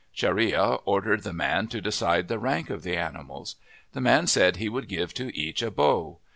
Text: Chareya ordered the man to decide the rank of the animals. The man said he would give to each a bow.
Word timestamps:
Chareya 0.15 0.79
ordered 0.83 1.21
the 1.21 1.31
man 1.31 1.67
to 1.67 1.79
decide 1.79 2.27
the 2.27 2.39
rank 2.39 2.71
of 2.71 2.81
the 2.81 2.97
animals. 2.97 3.55
The 3.93 4.01
man 4.01 4.25
said 4.25 4.55
he 4.55 4.67
would 4.67 4.87
give 4.87 5.13
to 5.13 5.31
each 5.37 5.61
a 5.61 5.69
bow. 5.69 6.17